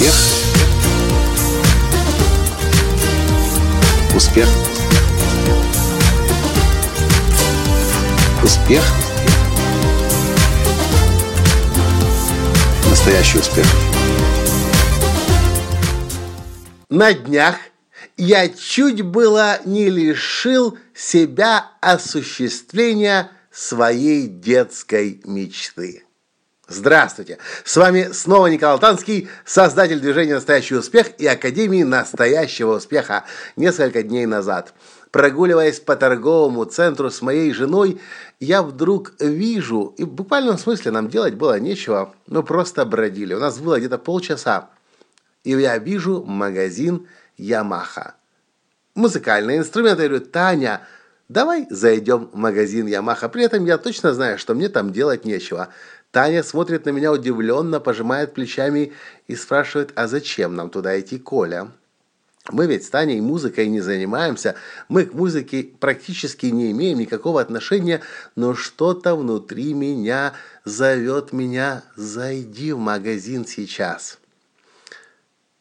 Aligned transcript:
Успех. 0.00 0.14
Успех. 4.16 4.48
Успех. 8.42 8.82
Настоящий 12.88 13.38
успех. 13.40 13.66
На 16.88 17.12
днях 17.12 17.56
я 18.16 18.48
чуть 18.48 19.02
было 19.02 19.60
не 19.66 19.90
лишил 19.90 20.78
себя 20.94 21.72
осуществления 21.82 23.30
своей 23.52 24.28
детской 24.28 25.20
мечты. 25.26 26.04
Здравствуйте! 26.72 27.38
С 27.64 27.76
вами 27.76 28.10
снова 28.12 28.46
Николай 28.46 28.78
Танский, 28.78 29.28
создатель 29.44 29.98
движения 29.98 30.34
«Настоящий 30.34 30.76
успех» 30.76 31.08
и 31.18 31.26
Академии 31.26 31.82
«Настоящего 31.82 32.76
успеха» 32.76 33.24
несколько 33.56 34.04
дней 34.04 34.24
назад. 34.24 34.72
Прогуливаясь 35.10 35.80
по 35.80 35.96
торговому 35.96 36.64
центру 36.66 37.10
с 37.10 37.22
моей 37.22 37.52
женой, 37.52 38.00
я 38.38 38.62
вдруг 38.62 39.14
вижу, 39.18 39.96
и 39.98 40.04
в 40.04 40.12
буквальном 40.12 40.58
смысле 40.58 40.92
нам 40.92 41.08
делать 41.08 41.34
было 41.34 41.58
нечего, 41.58 42.14
мы 42.28 42.44
просто 42.44 42.84
бродили. 42.84 43.34
У 43.34 43.40
нас 43.40 43.58
было 43.58 43.80
где-то 43.80 43.98
полчаса. 43.98 44.70
И 45.42 45.50
я 45.50 45.76
вижу 45.76 46.22
магазин 46.22 47.08
«Ямаха». 47.36 48.14
Музыкальные 48.94 49.58
инструменты. 49.58 50.04
Я 50.04 50.08
говорю, 50.08 50.24
Таня, 50.24 50.82
давай 51.28 51.66
зайдем 51.68 52.30
в 52.32 52.36
магазин 52.36 52.86
Ямаха. 52.86 53.28
При 53.28 53.42
этом 53.42 53.64
я 53.64 53.76
точно 53.76 54.14
знаю, 54.14 54.38
что 54.38 54.54
мне 54.54 54.68
там 54.68 54.92
делать 54.92 55.24
нечего. 55.24 55.70
Таня 56.10 56.42
смотрит 56.42 56.86
на 56.86 56.90
меня 56.90 57.12
удивленно, 57.12 57.78
пожимает 57.78 58.34
плечами 58.34 58.92
и 59.28 59.36
спрашивает, 59.36 59.92
а 59.94 60.08
зачем 60.08 60.56
нам 60.56 60.70
туда 60.70 60.98
идти, 60.98 61.18
Коля? 61.18 61.70
Мы 62.50 62.66
ведь 62.66 62.84
с 62.84 62.90
Таней 62.90 63.20
музыкой 63.20 63.68
не 63.68 63.80
занимаемся, 63.80 64.56
мы 64.88 65.04
к 65.04 65.14
музыке 65.14 65.70
практически 65.78 66.46
не 66.46 66.72
имеем 66.72 66.98
никакого 66.98 67.40
отношения, 67.40 68.00
но 68.34 68.54
что-то 68.54 69.14
внутри 69.14 69.72
меня 69.72 70.32
зовет 70.64 71.32
меня 71.32 71.84
«зайди 71.94 72.72
в 72.72 72.78
магазин 72.78 73.46
сейчас». 73.46 74.18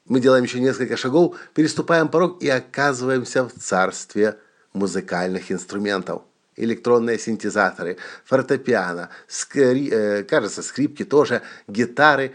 Мы 0.05 0.19
делаем 0.19 0.45
еще 0.45 0.59
несколько 0.59 0.97
шагов, 0.97 1.35
переступаем 1.53 2.07
порог 2.07 2.41
и 2.41 2.49
оказываемся 2.49 3.43
в 3.43 3.51
царстве 3.51 4.39
музыкальных 4.73 5.51
инструментов 5.51 6.23
электронные 6.63 7.17
синтезаторы, 7.17 7.97
фортепиано, 8.25 9.09
скри, 9.27 9.89
э, 9.89 10.23
кажется, 10.23 10.61
скрипки 10.61 11.03
тоже, 11.05 11.41
гитары. 11.67 12.33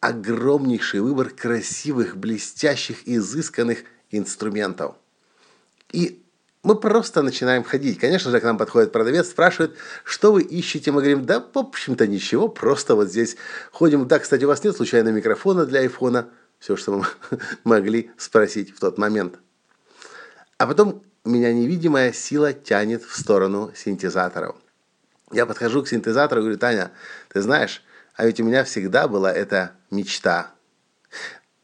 Огромнейший 0.00 1.00
выбор 1.00 1.30
красивых, 1.30 2.16
блестящих, 2.16 3.06
изысканных 3.06 3.84
инструментов. 4.10 4.96
И 5.92 6.22
мы 6.62 6.76
просто 6.76 7.22
начинаем 7.22 7.64
ходить. 7.64 7.98
Конечно 7.98 8.30
же, 8.30 8.40
к 8.40 8.44
нам 8.44 8.56
подходит 8.56 8.92
продавец, 8.92 9.28
спрашивает, 9.28 9.76
что 10.04 10.32
вы 10.32 10.42
ищете. 10.42 10.92
Мы 10.92 11.00
говорим, 11.00 11.24
да, 11.24 11.40
в 11.40 11.58
общем-то, 11.58 12.06
ничего, 12.06 12.48
просто 12.48 12.94
вот 12.94 13.10
здесь 13.10 13.36
ходим. 13.72 14.06
Да, 14.06 14.18
кстати, 14.18 14.44
у 14.44 14.48
вас 14.48 14.62
нет 14.62 14.76
случайно 14.76 15.08
микрофона 15.08 15.66
для 15.66 15.80
айфона? 15.80 16.28
Все, 16.58 16.76
что 16.76 16.92
мы 16.92 17.06
могли 17.64 18.10
спросить 18.16 18.74
в 18.74 18.78
тот 18.78 18.96
момент. 18.98 19.38
А 20.58 20.66
потом 20.68 21.02
меня 21.24 21.52
невидимая 21.52 22.12
сила 22.12 22.52
тянет 22.52 23.04
в 23.04 23.16
сторону 23.16 23.72
синтезаторов. 23.76 24.56
Я 25.30 25.46
подхожу 25.46 25.82
к 25.82 25.88
синтезатору 25.88 26.40
и 26.40 26.44
говорю, 26.44 26.58
Таня, 26.58 26.90
ты 27.28 27.40
знаешь, 27.40 27.82
а 28.14 28.26
ведь 28.26 28.40
у 28.40 28.44
меня 28.44 28.64
всегда 28.64 29.08
была 29.08 29.32
эта 29.32 29.72
мечта. 29.90 30.50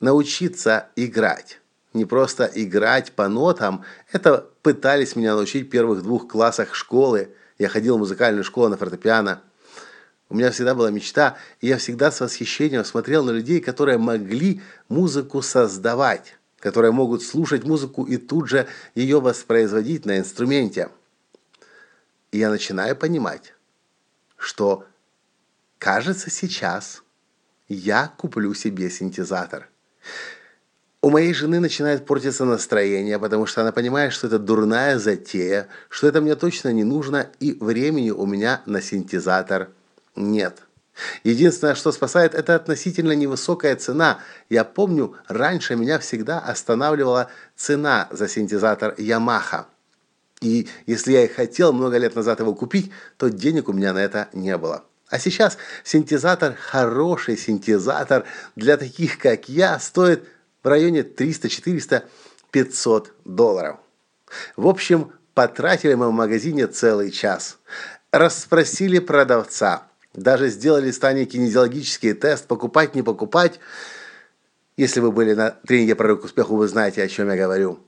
Научиться 0.00 0.86
играть. 0.96 1.60
Не 1.92 2.04
просто 2.04 2.48
играть 2.54 3.12
по 3.12 3.28
нотам. 3.28 3.84
Это 4.12 4.46
пытались 4.62 5.16
меня 5.16 5.34
научить 5.34 5.66
в 5.66 5.70
первых 5.70 6.02
двух 6.02 6.28
классах 6.28 6.74
школы. 6.74 7.34
Я 7.58 7.68
ходил 7.68 7.96
в 7.96 8.00
музыкальную 8.00 8.44
школу 8.44 8.68
на 8.68 8.76
фортепиано. 8.76 9.42
У 10.30 10.36
меня 10.36 10.50
всегда 10.50 10.74
была 10.74 10.90
мечта, 10.90 11.36
и 11.60 11.66
я 11.66 11.78
всегда 11.78 12.12
с 12.12 12.20
восхищением 12.20 12.84
смотрел 12.84 13.24
на 13.24 13.30
людей, 13.30 13.60
которые 13.60 13.98
могли 13.98 14.62
музыку 14.88 15.42
создавать 15.42 16.37
которые 16.60 16.92
могут 16.92 17.22
слушать 17.22 17.64
музыку 17.64 18.04
и 18.04 18.16
тут 18.16 18.48
же 18.48 18.66
ее 18.94 19.20
воспроизводить 19.20 20.04
на 20.06 20.18
инструменте. 20.18 20.90
И 22.32 22.38
я 22.38 22.50
начинаю 22.50 22.96
понимать, 22.96 23.54
что, 24.36 24.84
кажется, 25.78 26.30
сейчас 26.30 27.02
я 27.68 28.12
куплю 28.16 28.54
себе 28.54 28.90
синтезатор. 28.90 29.68
У 31.00 31.10
моей 31.10 31.32
жены 31.32 31.60
начинает 31.60 32.06
портиться 32.06 32.44
настроение, 32.44 33.20
потому 33.20 33.46
что 33.46 33.60
она 33.60 33.70
понимает, 33.70 34.12
что 34.12 34.26
это 34.26 34.38
дурная 34.38 34.98
затея, 34.98 35.68
что 35.88 36.08
это 36.08 36.20
мне 36.20 36.34
точно 36.34 36.72
не 36.72 36.82
нужно, 36.82 37.30
и 37.38 37.52
времени 37.52 38.10
у 38.10 38.26
меня 38.26 38.62
на 38.66 38.82
синтезатор 38.82 39.70
нет. 40.16 40.67
Единственное, 41.24 41.74
что 41.74 41.92
спасает, 41.92 42.34
это 42.34 42.54
относительно 42.54 43.12
невысокая 43.12 43.76
цена. 43.76 44.20
Я 44.48 44.64
помню, 44.64 45.16
раньше 45.28 45.76
меня 45.76 45.98
всегда 45.98 46.38
останавливала 46.38 47.30
цена 47.56 48.08
за 48.10 48.28
синтезатор 48.28 48.94
Yamaha. 48.98 49.66
И 50.40 50.68
если 50.86 51.12
я 51.12 51.24
и 51.24 51.28
хотел 51.28 51.72
много 51.72 51.98
лет 51.98 52.14
назад 52.14 52.40
его 52.40 52.54
купить, 52.54 52.92
то 53.16 53.28
денег 53.28 53.68
у 53.68 53.72
меня 53.72 53.92
на 53.92 53.98
это 53.98 54.28
не 54.32 54.56
было. 54.56 54.84
А 55.08 55.18
сейчас 55.18 55.56
синтезатор, 55.84 56.54
хороший 56.54 57.36
синтезатор 57.36 58.24
для 58.56 58.76
таких, 58.76 59.18
как 59.18 59.48
я, 59.48 59.78
стоит 59.78 60.28
в 60.62 60.68
районе 60.68 61.02
300, 61.02 61.48
400, 61.48 62.04
500 62.50 63.12
долларов. 63.24 63.78
В 64.56 64.66
общем, 64.66 65.12
потратили 65.34 65.94
мы 65.94 66.08
в 66.08 66.12
магазине 66.12 66.66
целый 66.66 67.10
час. 67.10 67.58
Расспросили 68.12 68.98
продавца– 68.98 69.84
даже 70.18 70.48
сделали 70.48 70.90
с 70.90 70.98
кинезиологический 70.98 72.14
тест, 72.14 72.46
покупать, 72.46 72.94
не 72.94 73.02
покупать. 73.02 73.60
Если 74.76 75.00
вы 75.00 75.10
были 75.10 75.34
на 75.34 75.50
тренинге 75.50 75.94
«Прорыв 75.94 76.20
к 76.20 76.24
успеху», 76.24 76.56
вы 76.56 76.68
знаете, 76.68 77.02
о 77.02 77.08
чем 77.08 77.30
я 77.30 77.36
говорю. 77.36 77.80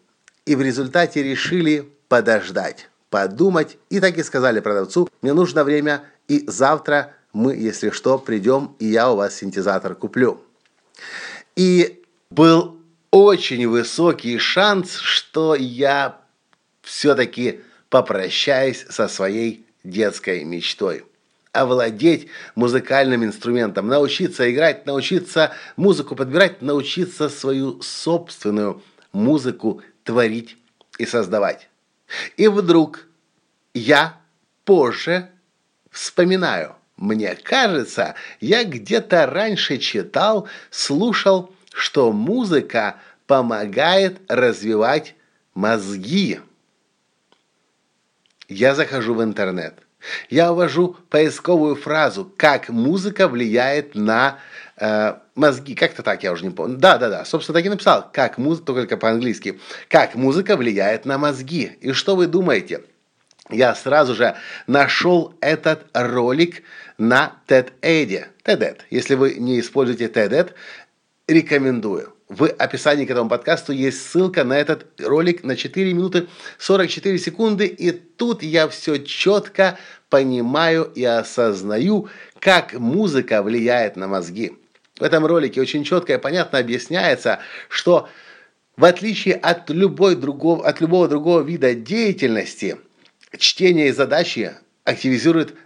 И 0.47 0.57
в 0.57 0.63
результате 0.63 1.23
решили 1.23 1.89
подождать, 2.09 2.89
подумать. 3.11 3.79
И 3.91 4.01
так 4.01 4.19
и 4.19 4.23
сказали 4.23 4.61
продавцу, 4.61 5.09
мне 5.23 5.33
нужно 5.33 5.63
время, 5.65 6.03
и 6.27 6.45
завтра 6.49 7.15
мы, 7.33 7.55
если 7.55 7.91
что, 7.91 8.19
придем, 8.19 8.75
и 8.79 8.87
я 8.87 9.11
у 9.11 9.17
вас 9.17 9.37
синтезатор 9.37 9.95
куплю. 9.95 10.41
И 11.55 12.03
был 12.31 12.81
очень 13.11 13.69
высокий 13.69 14.39
шанс, 14.39 14.97
что 14.97 15.55
я 15.55 16.21
все-таки 16.83 17.61
попрощаюсь 17.89 18.85
со 18.89 19.09
своей 19.09 19.65
детской 19.85 20.45
мечтой 20.45 21.05
овладеть 21.53 22.29
музыкальным 22.55 23.25
инструментом, 23.25 23.89
научиться 23.89 24.51
играть, 24.53 24.87
научиться 24.87 25.53
музыку 25.77 26.15
подбирать, 26.15 26.63
научиться 26.63 27.29
свою 27.29 27.83
собственную 27.83 28.83
музыку 29.13 29.83
творить 30.05 30.57
и 30.99 31.07
создавать. 31.07 31.69
И 32.37 32.49
вдруг 32.49 33.07
я 33.75 34.21
позже 34.65 35.29
вспоминаю, 35.91 36.77
мне 36.97 37.35
кажется, 37.35 38.15
я 38.41 38.65
где-то 38.65 39.27
раньше 39.27 39.79
читал, 39.79 40.49
слушал, 40.71 41.53
что 41.73 42.13
музыка 42.13 42.97
помогает 43.27 44.21
развивать 44.29 45.15
мозги. 45.55 46.41
Я 48.49 48.75
захожу 48.75 49.15
в 49.15 49.23
интернет– 49.23 49.75
я 50.29 50.53
ввожу 50.53 50.97
поисковую 51.09 51.77
фразу 51.77 52.33
«Как 52.37 52.69
музыка 52.69 53.29
влияет 53.29 53.95
на 53.95 54.39
э, 54.77 55.15
мозги». 55.35 55.75
Как-то 55.75 56.03
так, 56.03 56.23
я 56.23 56.33
уже 56.33 56.45
не 56.45 56.51
помню. 56.51 56.77
Да-да-да, 56.77 57.25
собственно, 57.25 57.59
так 57.59 57.67
и 57.67 57.71
написал. 57.71 58.11
«Как 58.13 58.39
музыка», 58.39 58.67
только 58.73 58.97
по-английски. 58.97 59.61
«Как 59.89 60.15
музыка 60.15 60.57
влияет 60.57 61.05
на 61.05 61.19
мозги». 61.19 61.73
И 61.81 61.93
что 61.93 62.17
вы 62.17 62.27
думаете? 62.27 62.83
Я 63.51 63.75
сразу 63.75 64.15
же 64.15 64.37
нашел 64.67 65.35
этот 65.41 65.87
ролик 65.93 66.63
на 66.99 67.33
TED-Ed. 67.49 68.27
TED-Ed. 68.45 68.81
Если 68.91 69.15
вы 69.15 69.35
не 69.35 69.59
используете 69.61 70.07
TED-Ed, 70.07 70.53
рекомендую. 71.27 72.15
В 72.31 72.47
описании 72.47 73.07
к 73.07 73.11
этому 73.11 73.29
подкасту 73.29 73.73
есть 73.73 74.07
ссылка 74.07 74.45
на 74.45 74.57
этот 74.57 74.87
ролик 75.01 75.43
на 75.43 75.57
4 75.57 75.93
минуты 75.93 76.29
44 76.59 77.19
секунды. 77.19 77.67
И 77.67 77.91
тут 77.91 78.45
я 78.45 78.69
все 78.69 78.99
четко 78.99 79.81
понимаю 80.11 80.85
и 80.95 81.03
осознаю, 81.03 82.09
как 82.39 82.75
музыка 82.75 83.43
влияет 83.43 83.97
на 83.97 84.07
мозги. 84.07 84.53
В 85.01 85.03
этом 85.03 85.27
ролике 85.27 85.61
очень 85.61 85.83
четко 85.83 86.15
и 86.15 86.19
понятно 86.19 86.61
объясняется, 86.61 87.41
что 87.69 88.09
в 88.77 88.85
отличие 88.85 89.35
от, 89.35 89.69
любой 89.69 90.15
другого, 90.15 90.65
от 90.65 90.81
любого 90.81 91.09
другого 91.09 91.41
вида 91.41 91.75
деятельности, 91.75 92.79
чтение 93.39 93.89
и 93.89 93.93
задачи 93.93 94.53
активизирует 94.85 95.57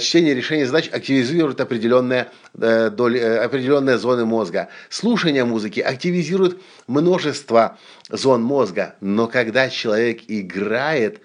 чтение 0.00 0.34
решения 0.34 0.66
задач 0.66 0.88
активизирует 0.92 1.60
определенные, 1.60 2.30
э, 2.60 2.90
доли, 2.90 3.18
э, 3.18 3.38
определенные 3.38 3.98
зоны 3.98 4.24
мозга. 4.24 4.68
Слушание 4.88 5.44
музыки 5.44 5.80
активизирует 5.80 6.60
множество 6.86 7.78
зон 8.08 8.42
мозга. 8.42 8.96
Но 9.00 9.26
когда 9.26 9.70
человек 9.70 10.22
играет, 10.28 11.20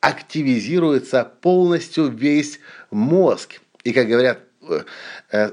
активизируется 0.00 1.30
полностью 1.40 2.08
весь 2.08 2.58
мозг. 2.90 3.60
И, 3.84 3.92
как 3.92 4.08
говорят 4.08 4.40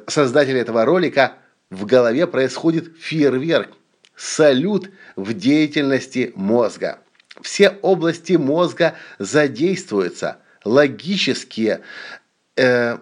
создатели 0.07 0.59
этого 0.59 0.85
ролика, 0.85 1.33
в 1.71 1.85
голове 1.85 2.27
происходит 2.27 2.95
фейерверк, 2.99 3.69
салют 4.15 4.91
в 5.15 5.33
деятельности 5.33 6.31
мозга. 6.35 6.99
Все 7.41 7.69
области 7.81 8.33
мозга 8.33 8.95
задействуются– 9.17 10.37
логические, 10.63 11.81
э, 12.59 12.97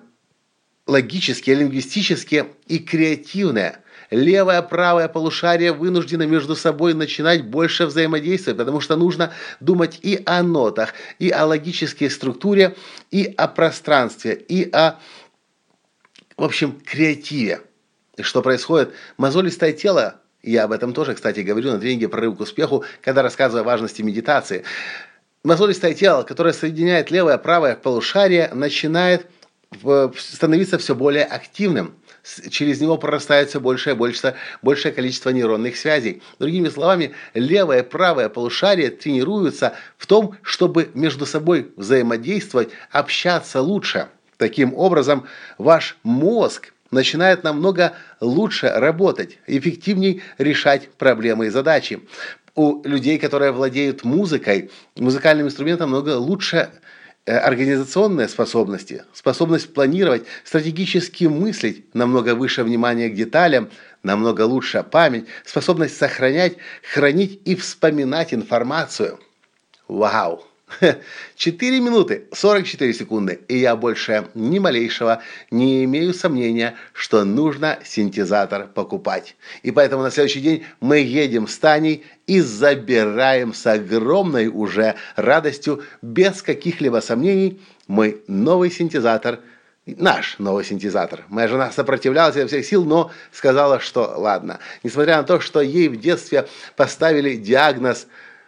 логические, 0.85 1.55
лингвистические 1.55 2.47
и 2.67 2.79
креативные. 2.79 3.79
Левое, 4.09 4.61
правое 4.61 5.09
полушарие 5.09 5.73
вынуждены 5.73 6.27
между 6.27 6.55
собой 6.55 6.93
начинать 6.93 7.43
больше 7.43 7.87
взаимодействовать, 7.87 8.57
потому 8.57 8.79
что 8.79 8.95
нужно 8.95 9.33
думать 9.59 9.99
и 10.01 10.21
о 10.25 10.43
нотах, 10.43 10.93
и 11.19 11.29
о 11.29 11.45
логической 11.45 12.09
структуре, 12.09 12.75
и 13.11 13.33
о 13.35 13.49
пространстве, 13.49 14.33
и 14.35 14.69
о, 14.71 14.97
в 16.37 16.43
общем, 16.43 16.79
креативе. 16.85 17.61
Что 18.21 18.41
происходит? 18.41 18.93
Мозолистое 19.17 19.73
тело, 19.73 20.21
я 20.41 20.63
об 20.63 20.71
этом 20.71 20.93
тоже, 20.93 21.13
кстати, 21.13 21.41
говорю 21.41 21.71
на 21.71 21.79
тренинге 21.79 22.07
«Прорыв 22.07 22.37
к 22.37 22.41
успеху», 22.41 22.85
когда 23.01 23.21
рассказываю 23.23 23.61
о 23.61 23.65
важности 23.65 24.01
медитации. 24.03 24.63
Мозолистое 25.43 25.93
тело, 25.93 26.23
которое 26.23 26.53
соединяет 26.53 27.11
левое 27.11 27.37
правое 27.37 27.75
полушарие, 27.75 28.49
начинает 28.53 29.27
становиться 30.17 30.77
все 30.77 30.95
более 30.95 31.23
активным. 31.23 31.95
Через 32.49 32.81
него 32.81 32.97
прорастает 32.97 33.49
все 33.49 33.59
большее 33.59 33.95
большее, 33.95 34.35
большее 34.61 34.91
количество 34.91 35.29
нейронных 35.29 35.77
связей. 35.77 36.21
Другими 36.39 36.69
словами, 36.69 37.13
левое 37.33 37.79
и 37.79 37.83
правое 37.83 38.29
полушарие 38.29 38.89
тренируются 38.89 39.75
в 39.97 40.05
том, 40.07 40.35
чтобы 40.41 40.89
между 40.93 41.25
собой 41.25 41.71
взаимодействовать, 41.75 42.69
общаться 42.91 43.61
лучше. 43.61 44.09
Таким 44.37 44.73
образом, 44.73 45.25
ваш 45.57 45.97
мозг 46.03 46.73
начинает 46.91 47.43
намного 47.43 47.93
лучше 48.21 48.69
работать, 48.69 49.39
эффективней 49.47 50.21
решать 50.37 50.89
проблемы 50.91 51.47
и 51.47 51.49
задачи. 51.49 52.01
У 52.55 52.81
людей, 52.87 53.19
которые 53.19 53.51
владеют 53.51 54.03
музыкой, 54.03 54.71
музыкальным 54.95 55.47
инструментом 55.47 55.91
намного 55.91 56.17
лучше 56.17 56.71
организационные 57.31 58.27
способности, 58.27 59.03
способность 59.13 59.73
планировать, 59.73 60.25
стратегически 60.43 61.25
мыслить, 61.25 61.93
намного 61.93 62.35
выше 62.35 62.63
внимания 62.63 63.09
к 63.09 63.15
деталям, 63.15 63.69
намного 64.03 64.41
лучше 64.41 64.83
память, 64.83 65.25
способность 65.45 65.97
сохранять, 65.97 66.57
хранить 66.93 67.41
и 67.45 67.55
вспоминать 67.55 68.33
информацию. 68.33 69.19
Вау! 69.87 70.45
4 71.35 71.79
минуты 71.79 72.25
44 72.33 72.93
секунды, 72.93 73.39
и 73.47 73.57
я 73.57 73.75
больше 73.75 74.27
ни 74.33 74.59
малейшего 74.59 75.21
не 75.49 75.85
имею 75.85 76.13
сомнения, 76.13 76.75
что 76.93 77.23
нужно 77.23 77.79
синтезатор 77.83 78.67
покупать. 78.67 79.35
И 79.63 79.71
поэтому 79.71 80.03
на 80.03 80.11
следующий 80.11 80.41
день 80.41 80.65
мы 80.81 80.99
едем 80.99 81.47
с 81.47 81.57
Таней 81.57 82.03
и 82.25 82.41
забираем 82.41 83.53
с 83.53 83.65
огромной 83.65 84.47
уже 84.47 84.95
радостью, 85.15 85.83
без 86.01 86.41
каких-либо 86.41 86.99
сомнений, 86.99 87.61
мой 87.87 88.21
новый 88.27 88.69
синтезатор– 88.69 89.39
наш 89.85 90.37
новый 90.37 90.65
синтезатор. 90.65 91.23
Моя 91.29 91.47
жена 91.47 91.71
сопротивлялась 91.71 92.35
изо 92.35 92.47
всех 92.47 92.65
сил, 92.65 92.83
но 92.83 93.11
сказала, 93.31 93.79
что 93.79 94.15
ладно. 94.17 94.59
Несмотря 94.83 95.17
на 95.17 95.23
то, 95.23 95.39
что 95.39 95.61
ей 95.61 95.87
в 95.87 95.97
детстве 95.97 96.47
поставили 96.75 97.37
диагноз 97.37 98.07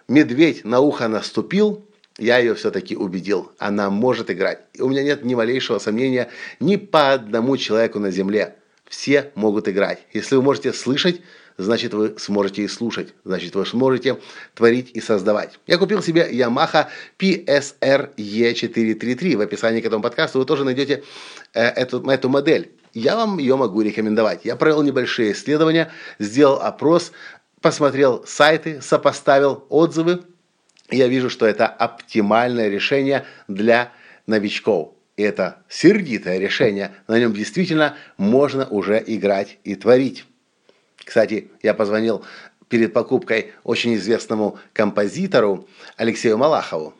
«медведь 0.09 0.65
на 0.65 0.81
ухо 0.81 1.07
наступил», 1.07 1.85
я 2.19 2.37
ее 2.37 2.53
все-таки 2.55 2.95
убедил. 2.95 3.51
Она 3.57 3.89
может 3.89 4.29
играть. 4.29 4.59
И 4.73 4.81
у 4.81 4.89
меня 4.89 5.03
нет 5.03 5.23
ни 5.23 5.35
малейшего 5.35 5.79
сомнения 5.79 6.29
ни 6.59 6.75
по 6.75 7.13
одному 7.13 7.57
человеку 7.57 7.99
на 7.99 8.11
земле. 8.11 8.55
Все 8.87 9.31
могут 9.35 9.67
играть. 9.67 9.99
Если 10.13 10.35
вы 10.35 10.41
можете 10.41 10.73
слышать, 10.73 11.21
значит 11.57 11.93
вы 11.93 12.15
сможете 12.17 12.63
и 12.63 12.67
слушать. 12.67 13.13
Значит 13.23 13.55
вы 13.55 13.65
сможете 13.65 14.19
творить 14.55 14.91
и 14.93 15.01
создавать. 15.01 15.59
Я 15.67 15.77
купил 15.77 16.01
себе 16.01 16.27
Yamaha 16.31 16.87
PSR 17.19 18.15
E433. 18.15 19.37
В 19.37 19.41
описании 19.41 19.81
к 19.81 19.85
этому 19.85 20.01
подкасту 20.03 20.39
вы 20.39 20.45
тоже 20.45 20.65
найдете 20.65 21.03
э, 21.53 21.61
эту, 21.61 22.01
эту 22.09 22.29
модель. 22.29 22.71
Я 22.93 23.15
вам 23.15 23.37
ее 23.37 23.55
могу 23.55 23.81
рекомендовать. 23.81 24.41
Я 24.43 24.55
провел 24.55 24.81
небольшие 24.81 25.33
исследования, 25.33 25.91
сделал 26.17 26.59
опрос, 26.59 27.11
посмотрел 27.61 28.23
сайты, 28.25 28.81
сопоставил 28.81 29.65
отзывы 29.69 30.21
я 30.91 31.07
вижу, 31.07 31.29
что 31.29 31.45
это 31.45 31.67
оптимальное 31.67 32.69
решение 32.69 33.25
для 33.47 33.91
новичков. 34.27 34.93
И 35.17 35.21
это 35.21 35.63
сердитое 35.67 36.39
решение. 36.39 36.91
На 37.07 37.19
нем 37.19 37.33
действительно 37.33 37.97
можно 38.17 38.65
уже 38.67 39.03
играть 39.05 39.57
и 39.63 39.75
творить. 39.75 40.25
Кстати, 41.03 41.51
я 41.61 41.73
позвонил 41.73 42.23
перед 42.69 42.93
покупкой 42.93 43.53
очень 43.63 43.95
известному 43.95 44.59
композитору 44.73 45.67
Алексею 45.97 46.37
Малахову. 46.37 46.93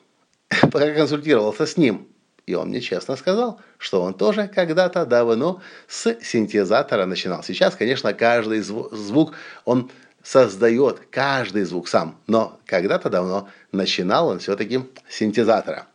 Проконсультировался 0.72 1.66
с 1.66 1.78
ним. 1.78 2.08
И 2.46 2.56
он 2.56 2.70
мне 2.70 2.82
честно 2.82 3.16
сказал, 3.16 3.62
что 3.78 4.02
он 4.02 4.16
тоже 4.16 4.48
когда-то 4.48 5.06
давно 5.06 5.62
с 5.88 6.18
синтезатора 6.22 7.06
начинал. 7.06 7.44
Сейчас, 7.44 7.76
конечно, 7.76 8.12
каждый 8.14 8.62
звук 8.62 9.36
он 9.66 9.92
создает 10.24 11.02
каждый 11.12 11.64
звук 11.64 11.88
сам, 11.88 12.18
но 12.28 12.60
когда-то 12.66 13.10
давно 13.10 13.50
начинал 13.72 14.28
он 14.28 14.40
все-таки 14.40 14.82
синтезатора. 15.10 15.88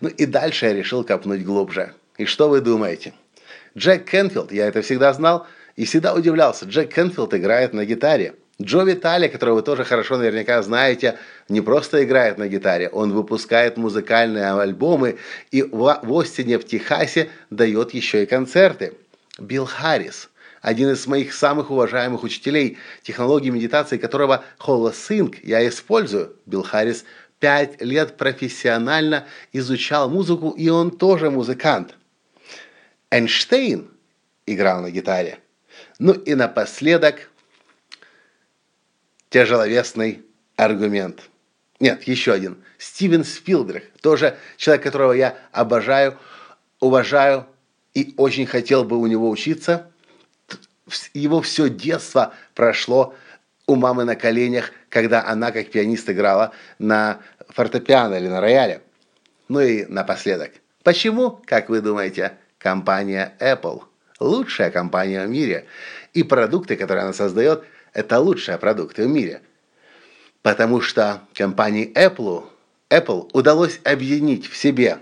Ну 0.00 0.08
и 0.08 0.26
дальше 0.26 0.66
я 0.66 0.72
решил 0.72 1.04
копнуть 1.04 1.44
глубже. 1.44 1.94
И 2.18 2.24
что 2.24 2.48
вы 2.48 2.60
думаете? 2.60 3.14
Джек 3.76 4.08
Кенфилд, 4.08 4.52
я 4.52 4.66
это 4.66 4.82
всегда 4.82 5.12
знал 5.12 5.46
и 5.76 5.84
всегда 5.84 6.14
удивлялся. 6.14 6.66
Джек 6.66 6.92
Кенфилд 6.92 7.34
играет 7.34 7.72
на 7.72 7.84
гитаре. 7.84 8.34
Джо 8.60 8.82
Витали, 8.82 9.28
которого 9.28 9.56
вы 9.56 9.62
тоже 9.62 9.82
хорошо 9.82 10.18
наверняка 10.18 10.62
знаете, 10.62 11.18
не 11.48 11.60
просто 11.60 12.04
играет 12.04 12.38
на 12.38 12.48
гитаре, 12.48 12.88
он 12.90 13.12
выпускает 13.12 13.76
музыкальные 13.76 14.52
альбомы 14.52 15.16
и 15.50 15.62
в 15.62 16.20
Остине, 16.20 16.58
в 16.58 16.64
Техасе 16.64 17.30
дает 17.50 17.92
еще 17.94 18.22
и 18.22 18.26
концерты. 18.26 18.94
Билл 19.38 19.64
Харрис– 19.64 20.28
один 20.62 20.90
из 20.90 21.06
моих 21.08 21.34
самых 21.34 21.70
уважаемых 21.70 22.22
учителей 22.22 22.78
технологии 23.02 23.50
медитации, 23.50 23.98
которого 23.98 24.44
Holosync 24.60 25.36
я 25.42 25.68
использую, 25.68 26.36
Билл 26.46 26.62
Харрис, 26.62 27.04
пять 27.40 27.82
лет 27.82 28.16
профессионально 28.16 29.26
изучал 29.52 30.08
музыку, 30.08 30.50
и 30.50 30.68
он 30.68 30.92
тоже 30.92 31.30
музыкант. 31.30 31.96
Эйнштейн 33.10 33.90
играл 34.46 34.82
на 34.82 34.90
гитаре. 34.92 35.40
Ну 35.98 36.12
и 36.12 36.34
напоследок 36.34 37.28
тяжеловесный 39.30 40.22
аргумент. 40.54 41.22
Нет, 41.80 42.04
еще 42.04 42.32
один. 42.32 42.62
Стивен 42.78 43.24
Спилберг, 43.24 43.82
тоже 44.00 44.38
человек, 44.56 44.84
которого 44.84 45.12
я 45.12 45.36
обожаю, 45.50 46.16
уважаю 46.78 47.46
и 47.94 48.14
очень 48.16 48.46
хотел 48.46 48.84
бы 48.84 48.96
у 48.96 49.06
него 49.08 49.28
учиться– 49.28 49.88
его 51.14 51.40
все 51.40 51.68
детство 51.68 52.34
прошло 52.54 53.14
у 53.66 53.76
мамы 53.76 54.04
на 54.04 54.16
коленях, 54.16 54.72
когда 54.88 55.24
она 55.24 55.52
как 55.52 55.70
пианист 55.70 56.08
играла 56.10 56.52
на 56.78 57.20
фортепиано 57.48 58.14
или 58.14 58.28
на 58.28 58.40
рояле. 58.40 58.82
Ну 59.48 59.60
и 59.60 59.84
напоследок. 59.86 60.52
Почему, 60.82 61.40
как 61.46 61.68
вы 61.68 61.80
думаете, 61.80 62.32
компания 62.58 63.34
Apple 63.38 63.82
лучшая 64.18 64.70
компания 64.70 65.26
в 65.26 65.30
мире? 65.30 65.66
И 66.12 66.22
продукты, 66.22 66.76
которые 66.76 67.04
она 67.04 67.12
создает, 67.12 67.64
это 67.92 68.18
лучшие 68.18 68.58
продукты 68.58 69.06
в 69.06 69.08
мире. 69.08 69.42
Потому 70.42 70.80
что 70.80 71.20
компании 71.34 71.92
Apple, 71.94 72.44
Apple 72.90 73.30
удалось 73.32 73.80
объединить 73.84 74.48
в 74.48 74.56
себе 74.56 74.98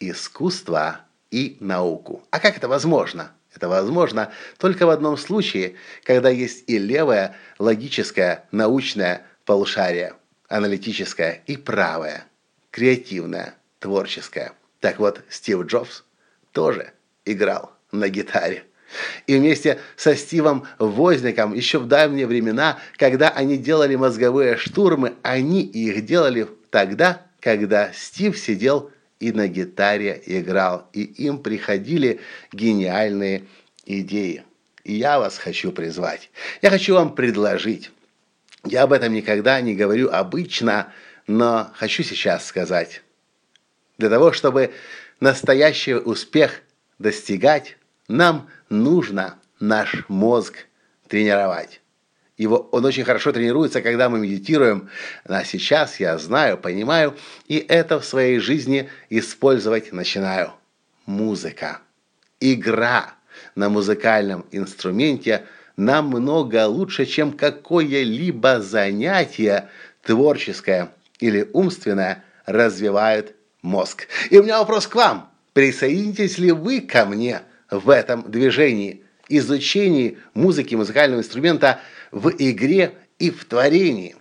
искусство 0.00 1.00
и 1.30 1.56
науку. 1.60 2.22
А 2.30 2.40
как 2.40 2.56
это 2.56 2.68
возможно? 2.68 3.32
Это 3.58 3.68
возможно 3.68 4.30
только 4.56 4.86
в 4.86 4.90
одном 4.90 5.16
случае, 5.16 5.74
когда 6.04 6.30
есть 6.30 6.62
и 6.68 6.78
левое, 6.78 7.34
логическое, 7.58 8.44
научное 8.52 9.22
полушарие, 9.44 10.14
аналитическое 10.48 11.42
и 11.48 11.56
правое, 11.56 12.24
креативное, 12.70 13.56
творческое. 13.80 14.52
Так 14.78 15.00
вот, 15.00 15.22
Стив 15.28 15.62
Джобс 15.66 16.04
тоже 16.52 16.92
играл 17.24 17.72
на 17.90 18.08
гитаре. 18.08 18.62
И 19.26 19.36
вместе 19.36 19.80
со 19.96 20.14
Стивом 20.14 20.64
Возником 20.78 21.52
еще 21.52 21.80
в 21.80 21.88
давние 21.88 22.28
времена, 22.28 22.78
когда 22.96 23.28
они 23.28 23.56
делали 23.56 23.96
мозговые 23.96 24.56
штурмы, 24.56 25.14
они 25.22 25.62
их 25.62 26.04
делали 26.04 26.46
тогда, 26.70 27.22
когда 27.40 27.92
Стив 27.92 28.38
сидел 28.38 28.92
и 29.20 29.32
на 29.32 29.48
гитаре 29.48 30.22
играл, 30.26 30.88
и 30.92 31.02
им 31.02 31.42
приходили 31.42 32.20
гениальные 32.52 33.44
идеи. 33.84 34.44
И 34.84 34.94
я 34.94 35.18
вас 35.18 35.38
хочу 35.38 35.72
призвать. 35.72 36.30
Я 36.62 36.70
хочу 36.70 36.94
вам 36.94 37.14
предложить. 37.14 37.90
Я 38.64 38.84
об 38.84 38.92
этом 38.92 39.12
никогда 39.12 39.60
не 39.60 39.74
говорю 39.74 40.10
обычно, 40.10 40.92
но 41.26 41.70
хочу 41.74 42.02
сейчас 42.02 42.46
сказать. 42.46 43.02
Для 43.98 44.08
того, 44.08 44.32
чтобы 44.32 44.72
настоящий 45.20 45.94
успех 45.94 46.62
достигать, 46.98 47.76
нам 48.06 48.48
нужно 48.70 49.38
наш 49.60 50.08
мозг 50.08 50.66
тренировать. 51.08 51.80
Его, 52.38 52.68
он 52.70 52.84
очень 52.84 53.04
хорошо 53.04 53.32
тренируется, 53.32 53.82
когда 53.82 54.08
мы 54.08 54.20
медитируем. 54.20 54.88
А 55.24 55.44
сейчас 55.44 55.98
я 55.98 56.16
знаю, 56.18 56.56
понимаю, 56.56 57.16
и 57.48 57.56
это 57.56 57.98
в 57.98 58.04
своей 58.04 58.38
жизни 58.38 58.88
использовать 59.10 59.92
начинаю. 59.92 60.52
Музыка. 61.04 61.80
Игра 62.40 63.14
на 63.56 63.68
музыкальном 63.68 64.46
инструменте 64.52 65.44
намного 65.76 66.66
лучше, 66.66 67.06
чем 67.06 67.32
какое-либо 67.32 68.60
занятие 68.60 69.68
творческое 70.02 70.90
или 71.18 71.48
умственное 71.52 72.24
развивает 72.46 73.34
мозг. 73.62 74.06
И 74.30 74.38
у 74.38 74.44
меня 74.44 74.60
вопрос 74.60 74.86
к 74.86 74.94
вам. 74.94 75.30
Присоединитесь 75.54 76.38
ли 76.38 76.52
вы 76.52 76.82
ко 76.82 77.04
мне 77.04 77.42
в 77.68 77.90
этом 77.90 78.30
движении, 78.30 79.02
изучении 79.28 80.18
музыки, 80.34 80.74
музыкального 80.74 81.20
инструмента– 81.20 81.80
в 82.10 82.30
игре 82.38 82.94
и 83.18 83.30
в 83.30 83.44
творении. 83.44 84.16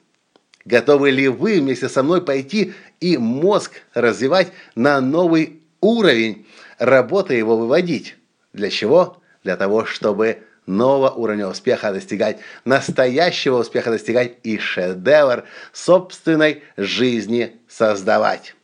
Готовы 0.65 1.11
ли 1.11 1.27
вы 1.27 1.59
вместе 1.59 1.87
со 1.87 2.03
мной 2.03 2.21
пойти 2.23 2.73
и 2.99 3.17
мозг 3.17 3.71
развивать 3.93 4.51
на 4.75 4.99
новый 4.99 5.61
уровень, 5.79 6.45
работа 6.77 7.33
его 7.33 7.57
выводить? 7.57 8.17
Для 8.53 8.69
чего? 8.69 9.21
Для 9.43 9.55
того, 9.55 9.85
чтобы 9.85 10.39
нового 10.65 11.11
уровня 11.11 11.47
успеха 11.47 11.93
достигать, 11.93 12.39
настоящего 12.65 13.59
успеха 13.59 13.91
достигать 13.91 14.33
и 14.43 14.57
шедевр 14.57 15.45
собственной 15.71 16.63
жизни 16.75 17.55
создавать. 17.69 18.55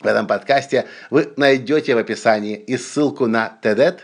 В 0.00 0.06
этом 0.06 0.26
подкасте 0.26 0.84
вы 1.08 1.32
найдете 1.36 1.94
в 1.94 1.98
описании 1.98 2.56
и 2.56 2.76
ссылку 2.76 3.26
на 3.26 3.58
TED 3.62 4.00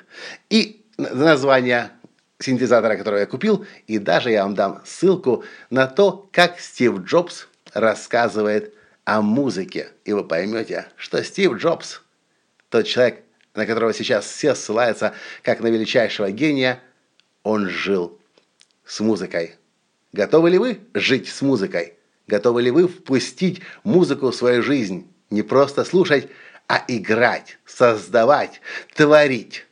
и 0.49 0.82
название 0.97 1.91
синтезатора, 2.39 2.97
который 2.97 3.21
я 3.21 3.27
купил, 3.27 3.67
и 3.87 3.99
даже 3.99 4.31
я 4.31 4.43
вам 4.45 4.55
дам 4.55 4.83
ссылку 4.85 5.45
на 5.71 5.87
то, 5.87 6.29
как 6.33 6.61
Стив 6.61 6.99
Джобс 7.01 7.49
рассказывает 7.73 8.75
о 9.05 9.23
музыке. 9.23 9.91
И 10.05 10.13
вы 10.13 10.25
поймете, 10.25 10.87
что 10.97 11.23
Стив 11.23 11.55
Джобс, 11.55 12.03
тот 12.69 12.87
человек, 12.87 13.23
на 13.55 13.67
которого 13.67 13.93
сейчас 13.93 14.27
все 14.27 14.55
ссылаются 14.55 15.15
как 15.43 15.61
на 15.61 15.69
величайшего 15.69 16.31
гения, 16.31 16.81
он 17.43 17.69
жил 17.69 18.19
с 18.85 19.01
музыкой. 19.01 19.57
Готовы 20.13 20.51
ли 20.51 20.59
вы 20.59 20.81
жить 20.95 21.29
с 21.29 21.43
музыкой? 21.43 21.95
Готовы 22.27 22.63
ли 22.63 22.71
вы 22.71 22.87
впустить 22.87 23.63
музыку 23.85 24.31
в 24.31 24.35
свою 24.35 24.63
жизнь? 24.63 25.11
Не 25.31 25.43
просто 25.43 25.85
слушать, 25.85 26.29
а 26.69 26.85
играть, 26.89 27.59
создавать, 27.65 28.61
творить. 28.95 29.67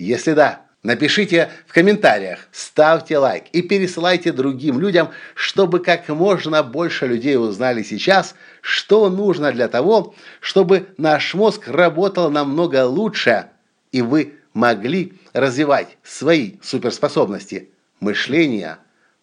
Если 0.00 0.32
да, 0.32 0.62
Напишите 0.82 1.50
в 1.66 1.74
комментариях, 1.74 2.38
ставьте 2.52 3.18
лайк 3.18 3.44
и 3.52 3.60
пересылайте 3.60 4.32
другим 4.32 4.80
людям, 4.80 5.10
чтобы 5.34 5.80
как 5.80 6.08
можно 6.08 6.62
больше 6.62 7.06
людей 7.06 7.36
узнали 7.36 7.82
сейчас, 7.82 8.34
что 8.62 9.10
нужно 9.10 9.52
для 9.52 9.68
того, 9.68 10.14
чтобы 10.40 10.86
наш 10.96 11.34
мозг 11.34 11.68
работал 11.68 12.30
намного 12.30 12.86
лучше, 12.86 13.50
и 13.92 14.00
вы 14.00 14.36
могли 14.54 15.12
развивать 15.34 15.98
свои 16.02 16.52
суперспособности 16.62 17.68
мышления, 18.00 18.78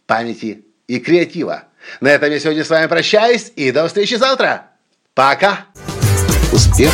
памяти 0.06 0.64
и 0.88 1.00
креатива. 1.00 1.64
На 2.02 2.10
этом 2.10 2.30
я 2.30 2.40
сегодня 2.40 2.64
с 2.64 2.70
вами 2.70 2.86
прощаюсь 2.86 3.52
и 3.56 3.72
до 3.72 3.88
встречи 3.88 4.14
завтра. 4.14 4.68
Пока! 5.16 5.66
Успех! 6.54 6.94